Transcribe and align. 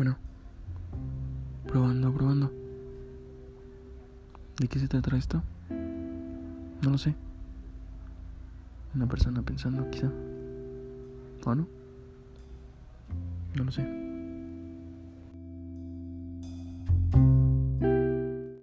Bueno, 0.00 0.16
probando, 1.66 2.10
probando. 2.10 2.50
¿De 4.58 4.66
qué 4.66 4.78
se 4.78 4.88
trata 4.88 5.14
esto? 5.14 5.42
No 5.68 6.88
lo 6.88 6.96
sé. 6.96 7.14
Una 8.94 9.06
persona 9.06 9.42
pensando, 9.42 9.90
quizá. 9.90 10.10
¿O 11.44 11.54
no? 11.54 11.68
No 13.54 13.64
lo 13.64 13.70
sé. 13.70 14.09